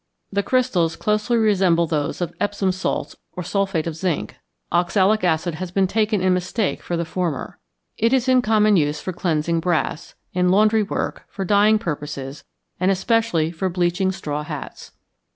The 0.33 0.41
crystals 0.41 0.95
closely 0.95 1.37
resemble 1.37 1.85
those 1.85 2.21
of 2.21 2.33
Epsom 2.41 2.71
salts 2.71 3.15
or 3.33 3.43
sulphate 3.43 3.85
of 3.85 3.95
zinc; 3.95 4.35
oxalic 4.71 5.23
acid 5.23 5.53
has 5.53 5.69
been 5.69 5.85
taken 5.85 6.21
in 6.21 6.33
mistake 6.33 6.81
for 6.81 6.97
the 6.97 7.05
former. 7.05 7.59
It 7.99 8.11
is 8.11 8.27
in 8.27 8.41
common 8.41 8.77
use 8.77 8.99
for 8.99 9.13
cleansing 9.13 9.59
brass, 9.59 10.15
in 10.33 10.49
laundry 10.49 10.81
work, 10.81 11.25
for 11.29 11.45
dyeing 11.45 11.77
purposes, 11.77 12.43
and 12.79 12.89
especially 12.89 13.51
for 13.51 13.69
bleaching 13.69 14.11
straw 14.11 14.41
hats. 14.43 14.91